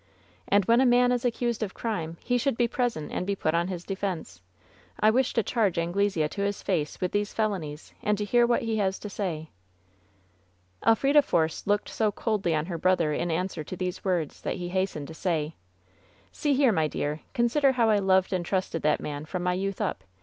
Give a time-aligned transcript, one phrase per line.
[0.47, 3.53] And when a man is accused of crime he should be present and be put
[3.53, 4.41] upon his defense.
[4.99, 8.63] I wish to charge Anglesea to his face with these felonies and to hear what
[8.63, 9.51] he has to say."
[10.83, 14.55] Elfrida Force looked so coldly on her brother in an swer to these words that
[14.55, 15.53] he hastened to say:
[16.31, 17.19] "See here, my dear.
[17.35, 20.03] Consider how I loved and trusted that man from my youth up.